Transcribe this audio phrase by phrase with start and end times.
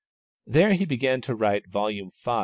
[0.47, 1.89] There he began to write Vol.
[1.91, 2.09] V.